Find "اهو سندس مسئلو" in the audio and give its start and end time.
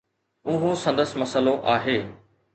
0.51-1.53